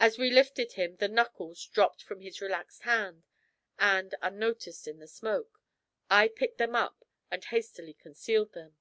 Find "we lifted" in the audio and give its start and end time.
0.16-0.72